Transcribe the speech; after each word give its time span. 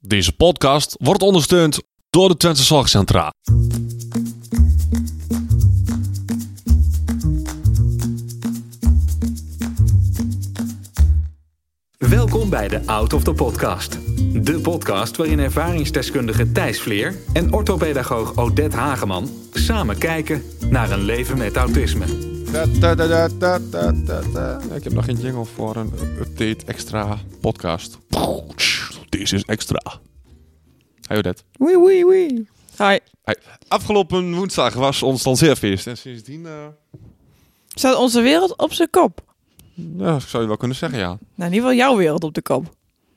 Deze 0.00 0.32
podcast 0.32 0.96
wordt 1.00 1.22
ondersteund 1.22 1.80
door 2.10 2.28
de 2.28 2.36
Twente 2.36 2.62
Zorgcentra. 2.62 3.32
Welkom 11.98 12.50
bij 12.50 12.68
de 12.68 12.86
Out 12.86 13.12
of 13.12 13.22
the 13.24 13.32
Podcast. 13.32 13.98
De 14.44 14.60
podcast 14.62 15.16
waarin 15.16 15.38
ervaringsdeskundige 15.38 16.52
Thijs 16.52 16.80
Vleer 16.80 17.16
en 17.32 17.52
orthopedagoog 17.52 18.36
Odette 18.36 18.76
Hageman 18.76 19.28
samen 19.52 19.98
kijken 19.98 20.42
naar 20.70 20.90
een 20.90 21.02
leven 21.04 21.38
met 21.38 21.56
autisme. 21.56 22.06
Da, 22.52 22.66
da, 22.66 22.94
da, 22.94 23.06
da, 23.06 23.28
da, 23.28 23.58
da, 23.58 23.92
da, 23.92 24.20
da. 24.32 24.60
Ik 24.74 24.84
heb 24.84 24.92
nog 24.92 25.04
geen 25.04 25.20
jingle 25.20 25.44
voor 25.44 25.76
een 25.76 25.92
update 26.20 26.66
extra 26.66 27.18
podcast. 27.40 27.98
Deze 29.08 29.34
is 29.36 29.44
extra. 29.44 30.00
Hey 31.06 31.16
Odette. 31.18 31.42
Wee 31.52 31.78
wee 31.78 32.06
wee. 32.06 32.48
Hi. 32.78 32.98
Afgelopen 33.68 34.34
woensdag 34.34 34.74
was 34.74 35.02
ons 35.02 35.24
lanceerfeest. 35.24 35.86
En 35.86 35.96
sindsdien, 35.98 36.46
eh 36.46 36.66
Staat 37.68 37.96
onze 37.96 38.20
wereld 38.20 38.56
op 38.56 38.72
zijn 38.72 38.90
kop? 38.90 39.20
ja, 39.96 40.14
ik 40.16 40.20
zou 40.20 40.42
je 40.42 40.48
wel 40.48 40.56
kunnen 40.56 40.76
zeggen, 40.76 40.98
ja. 40.98 41.06
Nou, 41.06 41.18
in 41.36 41.44
ieder 41.44 41.58
geval 41.60 41.74
jouw 41.74 41.96
wereld 41.96 42.24
op 42.24 42.34
de 42.34 42.42
kop. 42.42 42.64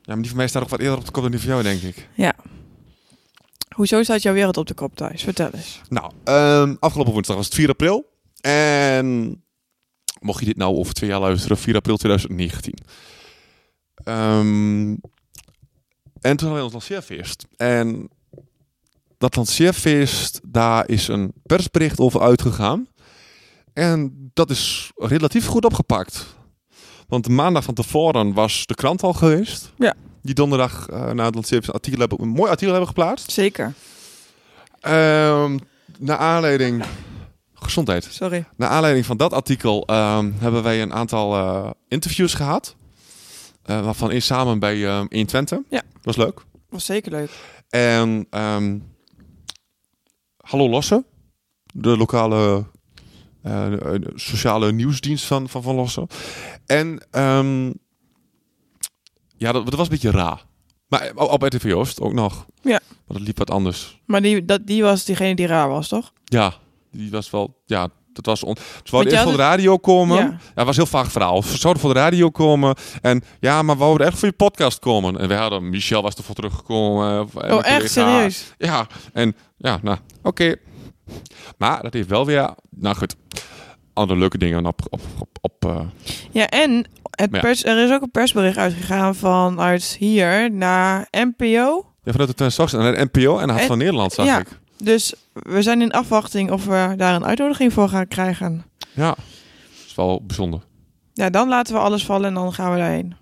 Ja, 0.02 0.12
maar 0.12 0.16
die 0.16 0.28
van 0.28 0.36
mij 0.36 0.48
staat 0.48 0.62
nog 0.62 0.70
wat 0.70 0.80
eerder 0.80 0.98
op 0.98 1.04
de 1.04 1.10
kop 1.10 1.22
dan 1.22 1.30
die 1.30 1.40
van 1.40 1.48
jou, 1.50 1.62
denk 1.62 1.82
ik. 1.82 2.08
Ja. 2.14 2.34
Hoezo 3.74 4.02
staat 4.02 4.22
jouw 4.22 4.32
wereld 4.32 4.56
op 4.56 4.66
de 4.66 4.74
kop 4.74 4.96
thuis? 4.96 5.22
Vertel 5.22 5.50
eens. 5.54 5.80
Nou, 5.88 6.12
ehm, 6.24 6.74
afgelopen 6.80 7.12
woensdag 7.12 7.36
was 7.36 7.44
het 7.44 7.54
4 7.54 7.68
april. 7.68 8.10
En 8.40 9.42
mocht 10.20 10.38
je 10.40 10.46
dit 10.46 10.56
nou 10.56 10.76
over 10.76 10.94
twee 10.94 11.10
jaar 11.10 11.20
luisteren, 11.20 11.56
4 11.56 11.74
april 11.76 11.96
2019. 11.96 12.74
Ehm, 13.94 14.94
en 16.22 16.36
toen 16.36 16.48
hadden 16.48 16.56
we 16.56 16.62
ons 16.62 16.72
lanceerfeest. 16.72 17.46
En 17.56 18.08
dat 19.18 19.36
lanceerfeest, 19.36 20.40
daar 20.44 20.88
is 20.88 21.08
een 21.08 21.32
persbericht 21.42 21.98
over 21.98 22.20
uitgegaan. 22.20 22.88
En 23.72 24.30
dat 24.34 24.50
is 24.50 24.92
relatief 24.96 25.46
goed 25.46 25.64
opgepakt. 25.64 26.26
Want 27.08 27.24
de 27.24 27.30
maandag 27.30 27.64
van 27.64 27.74
tevoren 27.74 28.32
was 28.32 28.66
de 28.66 28.74
krant 28.74 29.02
al 29.02 29.12
geweest. 29.12 29.72
Ja. 29.78 29.94
Die 30.22 30.34
donderdag 30.34 30.88
eh, 30.88 31.10
na 31.10 31.24
het 31.24 31.34
lanceerfeest 31.34 31.68
een, 31.68 31.74
artikel 31.74 32.00
hebben, 32.00 32.20
een 32.20 32.28
mooi 32.28 32.50
artikel 32.50 32.70
hebben 32.70 32.88
geplaatst. 32.88 33.30
Zeker. 33.30 33.72
Ehm 34.80 35.56
naar 35.98 36.16
aanleiding... 36.16 36.84
Gezondheid. 37.54 38.08
Sorry. 38.10 38.44
Naar 38.56 38.68
aanleiding 38.68 39.06
van 39.06 39.16
dat 39.16 39.32
artikel 39.32 39.86
ehm, 39.86 40.30
hebben 40.38 40.62
wij 40.62 40.82
een 40.82 40.92
aantal 40.92 41.36
eh, 41.36 41.70
interviews 41.88 42.34
gehad. 42.34 42.76
Eh, 43.62 43.84
waarvan 43.84 44.10
één 44.10 44.22
samen 44.22 44.58
bij 44.58 44.86
ehm 44.86 45.06
1 45.08 45.26
Twente. 45.26 45.64
Ja. 45.68 45.82
Was 46.02 46.16
leuk. 46.16 46.44
Was 46.68 46.84
zeker 46.84 47.12
leuk. 47.12 47.30
En 47.68 48.26
ehm, 48.30 48.78
Hallo 50.36 50.68
Lossen. 50.68 51.06
De 51.74 51.96
lokale 51.96 52.66
eh, 53.42 53.70
de 53.70 54.12
sociale 54.14 54.72
nieuwsdienst 54.72 55.24
van 55.24 55.48
Van, 55.48 55.62
van 55.62 55.74
Lossen. 55.74 56.06
En 56.66 57.06
ehm, 57.10 57.66
ja, 59.36 59.52
dat, 59.52 59.64
dat 59.64 59.74
was 59.74 59.86
een 59.86 59.92
beetje 59.92 60.10
raar. 60.10 60.44
Maar 60.86 61.10
op, 61.14 61.30
op 61.30 61.42
RTV 61.42 61.72
Oost 61.74 62.00
ook 62.00 62.12
nog. 62.12 62.46
Ja. 62.62 62.80
Maar 63.06 63.16
dat 63.16 63.20
liep 63.20 63.38
wat 63.38 63.50
anders. 63.50 64.00
Maar 64.04 64.22
die, 64.22 64.44
dat, 64.44 64.66
die 64.66 64.82
was 64.82 65.04
diegene 65.04 65.34
die 65.34 65.46
raar 65.46 65.68
was, 65.68 65.88
toch? 65.88 66.12
Ja, 66.24 66.54
die 66.90 67.10
was 67.10 67.30
wel. 67.30 67.62
Ja, 67.66 67.88
dat 68.12 68.26
was. 68.26 68.44
On... 68.44 68.56
Ze 68.84 68.96
jij 68.96 69.04
eerst 69.04 69.22
voor 69.22 69.32
de 69.32 69.38
radio 69.38 69.76
komen. 69.78 70.16
Ja. 70.16 70.38
Het 70.54 70.66
was 70.66 70.76
heel 70.76 70.86
vaag 70.86 71.12
verhaal. 71.12 71.42
Ze 71.42 71.58
zouden 71.58 71.82
voor 71.82 71.94
de 71.94 72.00
radio 72.00 72.30
komen. 72.30 72.74
En 73.02 73.22
ja, 73.40 73.62
maar 73.62 73.76
we 73.76 73.82
wouden 73.82 74.06
echt 74.06 74.18
voor 74.18 74.28
je 74.28 74.34
podcast 74.34 74.78
komen. 74.78 75.18
En 75.18 75.28
we 75.28 75.34
hadden. 75.34 75.70
Michel 75.70 76.02
was 76.02 76.14
ervoor 76.14 76.34
teruggekomen. 76.34 77.28
eh, 77.40 77.54
Oh, 77.54 77.66
echt? 77.66 77.90
Serieus? 77.90 78.54
Ja, 78.58 78.86
en 79.12 79.36
ja, 79.56 79.78
nou, 79.82 79.98
oké. 80.22 80.54
Maar 81.58 81.82
dat 81.82 81.92
heeft 81.92 82.08
wel 82.08 82.26
weer. 82.26 82.54
Nou 82.70 82.96
goed. 82.96 83.16
Andere 83.92 84.18
leuke 84.18 84.38
dingen 84.38 84.66
op. 84.66 84.80
op, 84.90 85.00
op, 85.18 85.28
op 85.40 85.64
eh, 85.64 85.80
Ja, 86.30 86.46
en 86.48 86.86
het 87.10 87.28
ja. 87.32 87.40
pers, 87.40 87.64
er 87.64 87.84
is 87.84 87.90
ook 87.90 88.02
een 88.02 88.10
persbericht 88.10 88.56
uitgegaan 88.56 89.14
vanuit 89.14 89.96
hier 89.98 90.52
naar 90.52 91.08
NPO. 91.10 91.86
ja, 92.02 92.12
vanuit 92.12 92.38
de 92.38 92.50
Twente 92.50 92.78
en 92.78 92.94
de 92.94 93.08
NPO 93.12 93.38
en 93.38 93.46
de 93.46 93.52
Hart 93.52 93.66
van 93.66 93.78
Nederland, 93.78 94.12
zag 94.12 94.26
ja. 94.26 94.38
ik. 94.38 94.60
Dus 94.82 95.14
we 95.32 95.62
zijn 95.62 95.82
in 95.82 95.90
afwachting 95.92 96.50
of 96.50 96.64
we 96.64 96.94
daar 96.96 97.14
een 97.14 97.24
uitnodiging 97.24 97.72
voor 97.72 97.88
gaan 97.88 98.08
krijgen. 98.08 98.64
Ja, 98.94 99.08
dat 99.08 99.16
is 99.86 99.94
wel 99.94 100.22
bijzonder. 100.26 100.60
Ja, 101.12 101.30
dan 101.30 101.48
laten 101.48 101.74
we 101.74 101.80
alles 101.80 102.04
vallen 102.04 102.26
en 102.28 102.34
dan 102.34 102.52
gaan 102.52 102.72
we 102.72 102.78
daarheen. 102.78 103.14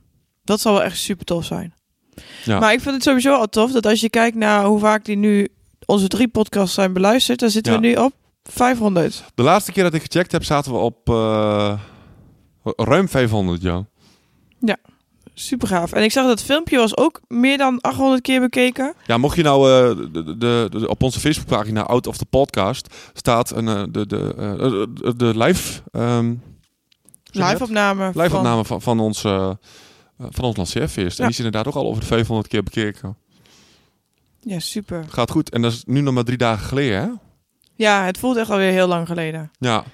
Dat 0.44 0.60
zal 0.60 0.72
wel 0.72 0.82
echt 0.82 0.98
super 0.98 1.24
tof 1.24 1.44
zijn. 1.44 1.74
Ja. 2.44 2.58
Maar 2.58 2.72
ik 2.72 2.80
vind 2.80 2.94
het 2.94 3.02
sowieso 3.04 3.34
al 3.34 3.46
tof 3.48 3.72
dat 3.72 3.86
als 3.86 4.00
je 4.00 4.10
kijkt 4.10 4.36
naar 4.36 4.64
hoe 4.64 4.78
vaak 4.78 5.04
die 5.04 5.16
nu 5.16 5.48
onze 5.86 6.08
drie 6.08 6.28
podcasts 6.28 6.74
zijn 6.74 6.92
beluisterd, 6.92 7.38
dan 7.38 7.50
zitten 7.50 7.72
Ja. 7.72 7.80
we 7.80 7.86
nu 7.86 7.94
op 7.94 8.12
500. 8.42 9.24
De 9.34 9.42
laatste 9.42 9.72
keer 9.72 9.82
dat 9.82 9.94
ik 9.94 10.02
gecheckt 10.02 10.32
heb, 10.32 10.44
zaten 10.44 10.72
we 10.72 10.78
op 10.78 11.08
eh, 11.08 11.78
ruim 12.64 13.08
500, 13.08 13.62
ja. 13.62 13.84
Super 15.40 15.68
gaaf. 15.68 15.92
En 15.92 16.02
ik 16.02 16.12
zag 16.12 16.22
dat 16.26 16.38
het 16.38 16.46
filmpje 16.48 16.76
was 16.76 16.96
ook 16.96 17.20
meer 17.28 17.58
dan 17.58 17.80
800 17.80 18.22
keer 18.22 18.40
bekeken. 18.40 18.94
Ja, 19.06 19.16
mocht 19.16 19.36
je 19.36 19.42
nou 19.42 19.70
eh, 19.70 19.96
de, 20.12 20.36
de, 20.38 20.66
de- 20.70 20.88
op 20.88 21.02
onze 21.02 21.20
Facebookpagina 21.20 21.82
Out 21.82 22.06
of 22.06 22.16
the 22.16 22.24
Podcast 22.26 22.94
staat 23.14 23.50
een, 23.50 23.68
eh, 23.68 23.82
de, 23.90 24.06
de, 24.06 24.34
eh, 24.38 24.58
de, 24.94 25.16
de 25.16 25.38
live, 25.38 25.82
dat? 25.90 26.34
Live-opname. 27.32 28.06
live 28.14 28.28
van- 28.28 28.38
opname 28.38 28.64
van, 28.64 28.82
van, 28.82 29.00
ons, 29.00 29.20
van 30.18 30.44
ons 30.44 30.56
lanceerfeest. 30.56 31.18
En 31.18 31.24
die 31.24 31.32
is 31.32 31.36
inderdaad 31.44 31.66
ook 31.66 31.74
al 31.74 31.86
over 31.86 32.00
de 32.00 32.06
500 32.06 32.48
keer 32.48 32.62
bekeken. 32.62 33.16
Ja, 34.40 34.58
super. 34.58 35.04
Gaat 35.08 35.30
goed. 35.30 35.50
En 35.50 35.62
dat 35.62 35.72
is 35.72 35.82
nu 35.86 36.00
nog 36.00 36.14
maar 36.14 36.24
drie 36.24 36.38
dagen 36.38 36.66
geleden, 36.66 37.00
hè? 37.00 37.08
Ja, 37.76 38.04
het 38.04 38.18
voelt 38.18 38.36
echt 38.36 38.50
alweer 38.50 38.72
heel 38.72 38.86
lang 38.88 39.06
geleden. 39.06 39.50
Ja. 39.58 39.74
Maar 39.76 39.84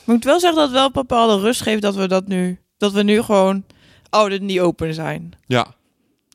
ik 0.00 0.06
moet 0.06 0.24
wel 0.24 0.40
zeggen 0.40 0.58
dat 0.58 0.68
het 0.68 0.78
wel 0.78 0.90
bepaalde 0.90 1.38
rust 1.42 1.62
geeft 1.62 1.82
dat 1.82 1.94
we 1.94 2.08
dat 2.08 2.26
nu, 2.26 2.60
dat 2.78 2.92
we 2.92 3.02
nu 3.02 3.22
gewoon 3.22 3.64
ouder 4.14 4.40
niet 4.40 4.60
open 4.60 4.94
zijn. 4.94 5.32
Ja. 5.46 5.74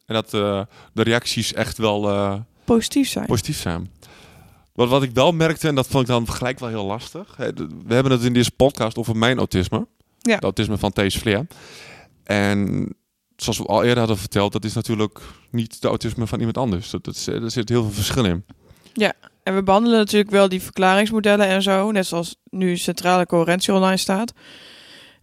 En 0.06 0.14
dat 0.14 0.34
eh, 0.34 0.62
de 0.94 1.04
reacties 1.04 1.54
echt 1.54 1.78
wel 1.78 2.10
eh, 2.10 2.36
Positief 2.66 3.10
zijn. 3.10 3.26
positief 3.26 3.58
zijn. 3.58 3.92
Wat, 4.74 4.90
wat 4.90 5.04
ik 5.04 5.12
wel 5.12 5.32
merkte, 5.32 5.68
en 5.68 5.76
dat 5.76 5.88
vond 5.88 6.04
ik 6.04 6.10
dan 6.10 6.30
gelijk 6.30 6.60
wel 6.60 6.70
heel 6.70 6.86
lastig. 6.86 7.36
We 7.86 7.94
hebben 7.94 8.12
het 8.12 8.24
in 8.24 8.34
deze 8.34 8.52
podcast 8.52 8.98
over 8.98 9.18
mijn 9.18 9.38
autisme. 9.38 9.88
Ja. 10.18 10.34
Het 10.36 10.44
autisme 10.44 10.78
van 10.78 10.92
Thees 10.92 11.18
Vleer. 11.18 11.48
En 12.24 12.88
zoals 13.36 13.58
we 13.58 13.66
al 13.66 13.84
eerder 13.84 14.00
hadden 14.00 14.18
verteld, 14.18 14.52
dat 14.52 14.66
is 14.66 14.74
natuurlijk 14.74 15.20
niet 15.52 15.82
de 15.82 15.88
autisme 15.88 16.28
van 16.28 16.38
iemand 16.38 16.58
anders. 16.58 16.90
Dat, 16.90 17.04
dat, 17.04 17.26
er 17.26 17.52
zit 17.52 17.70
heel 17.70 17.84
veel 17.84 17.92
verschil 17.92 18.26
in. 18.26 18.46
En 19.50 19.56
we 19.56 19.64
behandelen 19.64 19.98
natuurlijk 20.00 20.32
wel 20.32 20.50
die 20.50 20.62
verklaringsmodellen 20.62 21.48
en 21.48 21.62
zo. 21.62 21.92
Net 21.92 22.06
zoals 22.06 22.36
nu 22.50 22.78
centrale 22.78 23.26
coherentie 23.26 23.74
online 23.74 23.98
staat. 23.98 24.34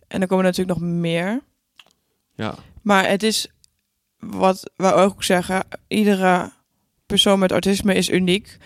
En 0.08 0.20
er 0.20 0.26
komen 0.26 0.44
natuurlijk 0.44 0.78
nog 0.78 0.88
meer. 0.88 1.42
Ja. 2.36 2.54
Maar 2.82 3.08
het 3.08 3.22
is 3.22 3.46
wat 4.18 4.70
we 4.76 4.92
ook 4.92 5.24
zeggen: 5.24 5.64
iedere 5.88 6.52
persoon 7.06 7.38
met 7.38 7.50
autisme 7.50 7.94
is 7.94 8.10
uniek. 8.10 8.56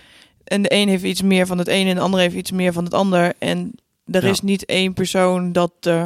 En 0.44 0.62
de 0.62 0.72
een 0.74 0.88
heeft 0.88 1.04
iets 1.04 1.22
meer 1.22 1.46
van 1.46 1.58
het 1.58 1.68
een 1.68 1.86
en 1.86 1.94
de 1.94 2.00
ander 2.00 2.20
heeft 2.20 2.34
iets 2.34 2.50
meer 2.50 2.72
van 2.72 2.84
het 2.84 2.94
ander. 2.94 3.32
En 3.38 3.72
er 4.04 4.24
Ja. 4.24 4.30
is 4.30 4.40
niet 4.40 4.64
één 4.64 4.92
persoon 4.94 5.52
dat. 5.52 5.72
eh, 5.80 6.04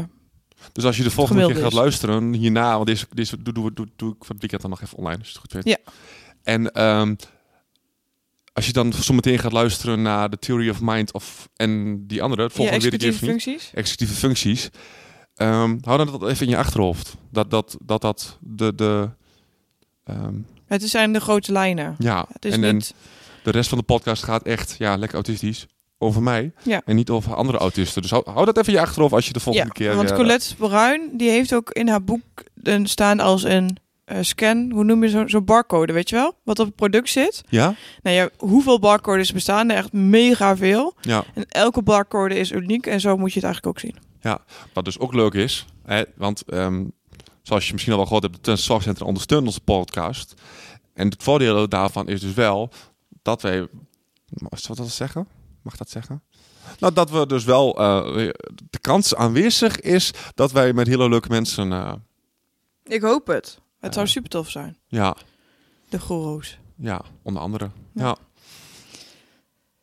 Dus 0.72 0.84
als 0.84 0.96
je 0.96 1.02
de 1.02 1.10
volgende 1.10 1.46
keer 1.46 1.56
gaat 1.56 1.70
is. 1.72 1.78
luisteren, 1.78 2.32
hierna, 2.32 2.74
want 2.74 2.86
deze, 2.86 3.06
deze 3.12 3.42
doe, 3.42 3.54
doe, 3.54 3.72
doe, 3.72 3.86
doe 3.96 4.10
ik 4.10 4.16
van 4.24 4.28
het 4.28 4.38
weekend 4.40 4.60
dan 4.62 4.70
nog 4.70 4.80
even 4.82 4.98
online, 4.98 5.18
als 5.18 5.26
je 5.28 5.32
het 5.32 5.42
goed 5.42 5.52
weet. 5.52 5.64
Ja. 5.64 5.92
En 6.42 6.72
ehm, 6.72 7.14
als 8.52 8.66
je 8.66 8.72
dan 8.72 8.92
zometeen 8.92 9.38
gaat 9.38 9.52
luisteren 9.52 10.02
naar 10.02 10.30
de 10.30 10.38
Theory 10.38 10.68
of 10.68 10.80
Mind 10.80 11.12
of, 11.12 11.48
en 11.56 12.02
die 12.06 12.22
andere, 12.22 12.42
het 12.42 12.52
volgende 12.52 12.78
executieve 12.80 13.16
even 13.24 13.34
niet. 13.34 13.42
functies. 13.42 13.70
executieve 13.74 14.14
functies. 14.14 14.70
Ehm, 15.36 15.76
hou 15.80 16.04
dat 16.04 16.28
even 16.28 16.44
in 16.46 16.52
je 16.52 16.58
achterhoofd. 16.58 17.14
Dat 17.30 17.50
dat, 17.50 17.76
dat, 17.84 18.00
dat 18.00 18.38
de, 18.40 18.74
de, 18.74 19.08
ehm, 20.04 20.34
Het 20.66 20.82
zijn 20.82 21.12
de 21.12 21.20
grote 21.20 21.52
lijnen. 21.52 21.94
ja, 21.98 22.26
Het 22.32 22.44
is 22.44 22.52
en, 22.52 22.64
en 22.64 22.74
niet. 22.74 22.94
de 23.42 23.50
rest 23.50 23.68
van 23.68 23.78
de 23.78 23.84
podcast 23.84 24.22
gaat 24.22 24.42
echt, 24.42 24.74
ja, 24.78 24.96
lekker 24.96 25.14
autistisch. 25.14 25.66
Over 25.98 26.22
mij 26.22 26.52
Ja. 26.62 26.82
en 26.84 26.96
niet 26.96 27.10
over 27.10 27.34
andere 27.34 27.58
autisten. 27.58 28.02
Dus 28.02 28.10
hou, 28.10 28.30
hou 28.30 28.44
dat 28.44 28.56
even 28.58 28.72
in 28.72 28.78
je 28.78 28.84
achterhoofd 28.86 29.14
als 29.14 29.26
je 29.26 29.32
de 29.32 29.40
volgende 29.40 29.68
Ja, 29.68 29.72
keer... 29.74 29.96
want 29.96 30.10
eh, 30.10 30.16
Colette 30.16 30.54
Bruin 30.56 31.10
die 31.12 31.30
heeft 31.30 31.54
ook 31.54 31.70
in 31.70 31.88
haar 31.88 32.04
boek 32.04 32.22
een 32.62 32.86
staan 32.86 33.20
als 33.20 33.42
een 33.42 33.76
eh, 34.04 34.18
scan. 34.20 34.70
Hoe 34.72 34.84
noem 34.84 35.02
je 35.02 35.08
zo'n 35.10 35.28
zo 35.28 35.42
barcode, 35.42 35.92
weet 35.92 36.08
je 36.08 36.16
wel? 36.16 36.34
Wat 36.42 36.58
op 36.58 36.66
het 36.66 36.74
product 36.74 37.08
zit. 37.08 37.42
Ja? 37.48 37.74
Nou 38.02 38.16
ja, 38.16 38.28
hoeveel 38.38 38.78
barcodes 38.78 39.32
bestaan 39.32 39.70
er? 39.70 39.76
Echt 39.76 39.92
mega 39.92 40.56
veel. 40.56 40.94
Ja. 41.00 41.24
En 41.34 41.44
elke 41.48 41.82
barcode 41.82 42.34
is 42.38 42.50
uniek 42.50 42.86
en 42.86 43.00
zo 43.00 43.16
moet 43.16 43.32
je 43.32 43.40
het 43.40 43.44
eigenlijk 43.44 43.76
ook 43.76 43.82
zien. 43.90 43.96
Wat 44.72 44.84
dus 44.84 44.98
ook 44.98 45.14
leuk 45.14 45.34
is, 45.34 45.66
hè, 45.82 46.02
want 46.16 46.42
ehm, 46.42 46.84
zoals 47.42 47.66
je 47.66 47.72
misschien 47.72 47.92
al 47.92 47.98
wel 47.98 48.06
gehoord 48.08 48.24
hebt, 48.24 48.42
Twente 48.42 48.62
Zorgcentrum 48.62 49.06
ondersteunt 49.06 49.46
onze 49.46 49.60
podcast. 49.60 50.34
En 50.94 51.08
het 51.08 51.22
voordeel 51.22 51.68
daarvan 51.68 52.08
is 52.08 52.20
dus 52.20 52.34
wel 52.34 52.70
dat 53.22 53.42
wij, 53.42 53.68
wat 54.28 54.76
dat 54.76 54.88
zeggen? 54.90 55.28
Mag 55.62 55.76
dat 55.76 55.90
zeggen? 55.90 56.22
Nou, 56.78 56.92
dat 56.92 57.10
we 57.10 57.26
dus 57.26 57.44
wel 57.44 57.76
eh, 57.78 58.30
de 58.70 58.78
kans 58.80 59.14
aanwezig 59.14 59.80
is 59.80 60.10
dat 60.34 60.52
wij 60.52 60.72
met 60.72 60.86
hele 60.86 61.08
leuke 61.08 61.28
mensen, 61.28 61.72
eh, 61.72 61.92
Ik 62.84 63.02
hoop 63.02 63.26
het. 63.26 63.60
Het 63.80 63.94
zou 63.94 64.06
Ja. 64.06 64.12
super 64.12 64.30
tof 64.30 64.50
zijn. 64.50 64.76
ja, 64.88 65.16
De 65.88 66.00
goeroes. 66.00 66.58
Ja, 66.76 67.00
onder 67.22 67.42
andere. 67.42 67.70
Ja. 67.94 68.04
Ja. 68.04 68.16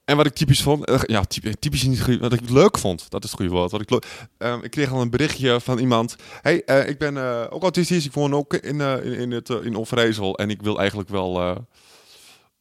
En 0.05 0.17
wat 0.17 0.25
ik 0.25 0.33
typisch 0.33 0.61
vond, 0.61 0.85
eh, 0.85 0.99
ja, 1.05 1.23
typ- 1.23 1.53
typisch 1.59 1.83
niet 1.83 2.01
goed, 2.03 2.19
wat 2.19 2.33
ik 2.33 2.49
leuk 2.49 2.77
vond, 2.77 3.09
dat 3.09 3.23
is 3.23 3.29
het 3.31 3.39
goede 3.39 3.55
woord. 3.55 3.71
Wat 3.71 3.81
ik, 3.81 3.89
leuk- 3.89 4.05
Ehm, 4.37 4.59
ik 4.63 4.71
kreeg 4.71 4.91
al 4.91 5.01
een 5.01 5.09
berichtje 5.09 5.59
van 5.61 5.77
iemand. 5.79 6.15
Hey, 6.41 6.63
eh, 6.63 6.89
ik 6.89 6.97
ben 6.97 7.17
eh, 7.17 7.45
ook 7.49 7.61
autistisch, 7.61 8.05
ik 8.05 8.13
woon 8.13 8.33
ook 8.33 8.53
in, 8.53 8.81
eh, 8.81 9.05
in, 9.05 9.13
in, 9.13 9.31
het, 9.31 9.49
eh, 9.49 9.57
in 9.65 9.77
Overijssel 9.77 10.37
en 10.37 10.49
ik 10.49 10.61
wil 10.61 10.79
eigenlijk 10.79 11.09
wel, 11.09 11.39
eh, 11.41 11.55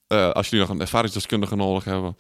eh, 0.07 0.31
als 0.31 0.49
jullie 0.49 0.67
nog 0.67 0.75
een 0.75 0.81
ervaringsdeskundige 0.81 1.57
nodig 1.57 1.85
hebben, 1.85 2.17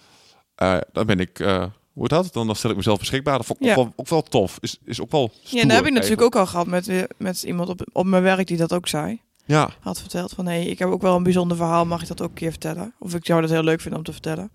eh, 0.54 0.76
dan 0.92 1.06
ben 1.06 1.20
ik, 1.20 1.38
eh, 1.38 1.58
hoe 1.92 2.02
heet 2.02 2.10
dat? 2.10 2.32
Dan, 2.32 2.46
dan 2.46 2.56
stel 2.56 2.70
ik 2.70 2.76
mezelf 2.76 2.98
beschikbaar. 2.98 3.36
Dat 3.36 3.46
vond 3.46 3.60
ik 3.60 3.66
Ja. 3.66 3.70
ook, 3.74 3.76
wel, 3.76 3.92
ook 3.96 4.08
wel 4.08 4.22
tof. 4.22 4.56
Is, 4.60 4.78
is 4.84 5.00
ook 5.00 5.10
wel 5.10 5.32
Ja, 5.42 5.62
dat 5.62 5.72
heb 5.76 5.86
ik 5.86 5.92
natuurlijk 5.92 6.22
ook 6.22 6.36
al 6.36 6.46
gehad 6.46 6.66
met, 6.66 7.06
met 7.18 7.42
iemand 7.42 7.68
op, 7.68 7.80
op 7.92 8.06
mijn 8.06 8.22
werk 8.22 8.46
die 8.46 8.56
dat 8.56 8.72
ook 8.72 8.88
zei. 8.88 9.20
Ja, 9.44 9.70
Had 9.80 10.00
verteld 10.00 10.32
van, 10.32 10.46
hé, 10.46 10.52
hey, 10.52 10.66
ik 10.66 10.78
heb 10.78 10.88
ook 10.88 11.02
wel 11.02 11.16
een 11.16 11.22
bijzonder 11.22 11.56
verhaal, 11.56 11.86
mag 11.86 12.02
ik 12.02 12.08
dat 12.08 12.20
ook 12.22 12.28
een 12.28 12.34
keer 12.34 12.50
vertellen? 12.50 12.94
Of 12.98 13.14
ik 13.14 13.26
zou 13.26 13.40
dat 13.40 13.50
heel 13.50 13.62
leuk 13.62 13.80
vinden 13.80 13.98
om 13.98 14.04
te 14.04 14.12
vertellen. 14.12 14.52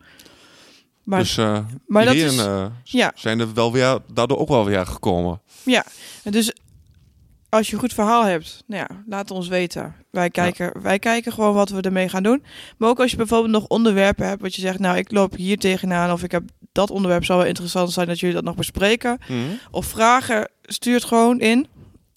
Maar 1.06 1.20
dus 1.20 1.38
eh 1.38 1.60
maar 1.88 2.06
dat 2.06 2.14
ideeën, 2.14 2.32
is- 2.34 2.38
eh, 2.46 2.66
ja, 2.84 3.12
zijn 3.16 3.40
er 3.40 3.54
wel 3.54 3.72
weer, 3.72 4.00
daardoor 4.14 4.38
ook 4.38 4.48
wel 4.50 4.66
weer 4.66 4.86
gekomen. 4.86 5.42
ja. 5.64 5.86
Dus 6.24 6.54
als 7.50 7.68
je 7.68 7.74
een 7.74 7.80
goed 7.80 7.94
verhaal 7.94 8.24
hebt, 8.26 8.64
nou 8.68 8.86
ja, 8.90 9.04
laat 9.08 9.32
ons 9.32 9.48
weten. 9.48 9.96
Wij 10.12 10.30
kijken, 10.30 10.82
wij 10.82 11.00
kijken 11.00 11.32
gewoon 11.34 11.54
wat 11.54 11.70
we 11.70 11.82
ermee 11.82 12.10
gaan 12.10 12.24
doen. 12.24 12.44
Maar 12.78 12.90
ook 12.90 13.00
als 13.00 13.12
je 13.12 13.18
bijvoorbeeld 13.18 13.52
nog 13.52 13.68
onderwerpen 13.68 14.28
hebt, 14.28 14.42
wat 14.42 14.56
je 14.56 14.62
zegt, 14.62 14.80
nou, 14.80 14.98
ik 14.98 15.12
loop 15.12 15.36
hier 15.36 15.58
tegenaan 15.58 16.12
of 16.12 16.24
ik 16.24 16.32
heb 16.32 16.44
dat 16.72 16.90
onderwerp 16.92 17.26
zou 17.26 17.40
wel 17.40 17.48
interessant 17.48 17.92
zijn 17.92 18.08
dat 18.08 18.20
jullie 18.20 18.36
dat 18.36 18.44
nog 18.44 18.56
bespreken. 18.56 19.18
Of 19.72 19.86
vragen, 19.86 20.50
stuur 20.62 20.94
het 20.94 21.04
gewoon 21.04 21.40
in. 21.40 21.68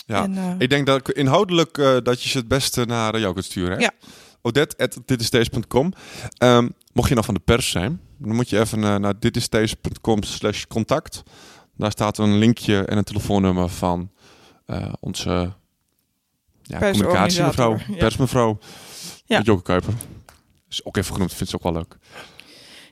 Ja. 0.07 0.23
En, 0.23 0.37
eh, 0.37 0.51
Ik 0.59 0.71
denk 0.71 0.87
dat 0.87 1.09
ik 1.09 1.17
inhoudelijk 1.17 1.75
dat 2.03 2.23
je 2.23 2.29
ze 2.29 2.39
het 2.39 2.49
beste 2.49 2.85
naar 2.85 3.19
jou 3.21 3.33
kunt 3.33 3.45
sturen. 3.45 3.77
Hè? 3.77 3.83
Ja. 3.83 3.91
Odette.ditisdays.com 4.49 5.93
Ehm 6.39 6.69
Mocht 6.99 7.09
je 7.09 7.15
nog 7.15 7.25
van 7.25 7.35
de 7.35 7.41
pers 7.41 7.71
zijn, 7.71 8.01
dan 8.17 8.35
moet 8.35 8.49
je 8.49 8.59
even 8.59 8.85
eh, 8.85 8.97
naar 8.97 9.19
ditisdays.com 9.19 10.23
slash 10.23 10.65
contact. 10.65 11.23
Daar 11.77 11.91
staat 11.91 12.19
een 12.19 12.39
linkje 12.39 12.85
en 12.85 12.97
een 12.97 13.05
telefoonnummer 13.05 13.69
van 13.69 14.11
eh, 14.67 14.93
onze 15.01 15.53
ja, 16.63 16.79
communicatiemevrouw, 16.79 17.77
ja. 17.89 17.97
persmevrouw, 17.97 18.59
Ja. 19.25 19.41
Joke 19.41 19.63
Kuiper. 19.63 19.95
Is 20.69 20.85
ook 20.85 20.97
even 20.97 21.13
genoemd, 21.13 21.35
vindt 21.35 21.51
ze 21.51 21.57
ook 21.57 21.63
wel 21.63 21.73
leuk. 21.73 21.97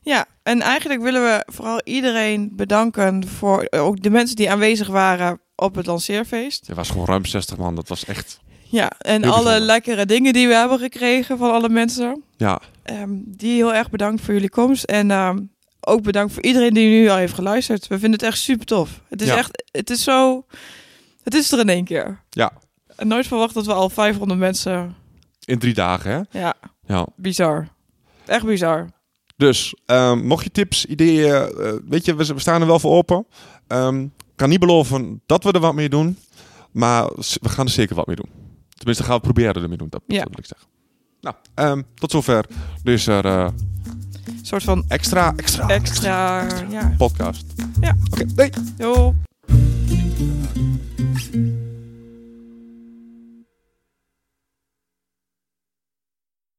Ja, 0.03 0.27
en 0.43 0.61
eigenlijk 0.61 1.03
willen 1.03 1.23
we 1.23 1.53
vooral 1.53 1.81
iedereen 1.85 2.53
bedanken 2.53 3.29
voor 3.29 3.63
eh, 3.63 3.85
ook 3.85 4.03
de 4.03 4.11
mensen 4.11 4.37
die 4.37 4.51
aanwezig 4.51 4.89
waren 4.89 5.41
op 5.55 5.75
het 5.75 5.87
lanceerfeest. 5.87 6.67
Je 6.67 6.75
was 6.75 6.91
gewoon 6.91 7.07
ruim 7.07 7.25
60 7.25 7.57
man, 7.57 7.75
dat 7.75 7.89
was 7.89 8.05
echt... 8.05 8.41
Ja, 8.77 8.91
en 8.99 9.23
Heel 9.23 9.33
alle 9.33 9.43
bijzonder. 9.43 9.67
lekkere 9.67 10.07
dingen 10.07 10.33
die 10.33 10.49
we 10.49 10.55
hebben 10.55 10.79
gekregen 10.79 11.39
van 11.39 11.51
alle 11.53 11.69
mensen. 11.69 12.23
Ja, 12.37 12.61
Ehm, 12.83 13.11
die 13.25 13.55
heel 13.55 13.75
erg 13.75 13.91
bedankt 13.91 14.23
voor 14.23 14.35
jullie 14.35 14.51
komst. 14.51 14.85
En 14.85 15.11
ehm, 15.11 15.39
ook 15.81 16.03
bedankt 16.03 16.33
voor 16.33 16.43
iedereen 16.43 16.75
die 16.75 16.89
nu 16.89 17.09
al 17.09 17.17
heeft 17.17 17.35
geluisterd. 17.35 17.87
We 17.87 17.99
vinden 17.99 18.19
het 18.19 18.23
echt 18.29 18.39
super 18.39 18.67
tof. 18.67 19.01
Het 19.09 19.23
is 19.23 19.29
Ja. 19.29 19.37
echt, 19.37 19.65
het 19.71 19.91
is 19.91 20.03
zo, 20.03 20.45
het 21.23 21.35
is 21.35 21.53
er 21.53 21.59
in 21.59 21.69
één 21.69 21.85
keer. 21.85 22.21
ja, 22.31 22.53
En 22.97 23.09
nooit 23.09 23.27
verwacht 23.27 23.55
dat 23.55 23.67
we 23.67 23.73
al 23.73 23.91
500 23.91 24.41
mensen, 24.41 24.95
in 25.45 25.59
drie 25.59 25.75
dagen 25.75 26.11
hè. 26.31 26.39
ja, 26.41 26.55
Ja. 26.87 27.07
bizar. 27.17 27.69
Echt 28.27 28.45
bizar. 28.45 28.87
Dus 29.37 29.75
ehm, 29.87 30.27
mocht 30.27 30.45
je 30.45 30.51
tips, 30.51 30.85
ideeën, 30.87 31.35
eh, 31.35 31.73
weet 31.89 32.05
je, 32.05 32.15
we, 32.15 32.25
we 32.27 32.41
staan 32.41 32.61
er 32.61 32.67
wel 32.67 32.79
voor 32.79 32.93
open. 32.97 33.27
Kan 34.37 34.49
niet 34.49 34.61
beloven 34.61 35.23
dat 35.27 35.45
we 35.45 35.53
er 35.53 35.61
wat 35.61 35.75
mee 35.75 35.89
doen, 35.89 36.19
maar 36.73 37.07
we 37.41 37.49
gaan 37.49 37.65
er 37.67 37.73
zeker 37.73 37.95
wat 37.97 38.07
mee 38.07 38.17
doen. 38.17 38.31
Tenminste, 38.77 39.05
gaan 39.05 39.15
we 39.17 39.21
proberen 39.23 39.63
ermee 39.63 39.79
doen. 39.79 39.89
Dat, 39.91 40.03
Ja. 40.07 40.19
dat 40.19 40.29
wil 40.29 40.39
ik 40.39 40.47
zeggen. 40.47 40.69
Nou, 41.21 41.37
ehm, 41.55 41.83
tot 41.95 42.11
zover. 42.11 42.45
Dus 42.83 43.07
er 43.07 43.25
eh, 43.25 43.49
Een 44.27 44.47
soort 44.47 44.63
van 44.63 44.85
extra, 44.89 45.33
extra, 45.37 45.69
extra, 45.69 46.47
ja. 46.71 46.95
podcast. 46.99 47.45
Ja. 47.81 47.97
Oké, 48.11 48.25
nee. 48.35 48.51
Jo. 48.79 49.15